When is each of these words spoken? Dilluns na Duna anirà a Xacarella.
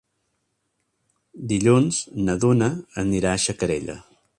Dilluns 1.53 2.01
na 2.25 2.37
Duna 2.47 2.75
anirà 3.05 3.37
a 3.39 3.45
Xacarella. 3.49 4.03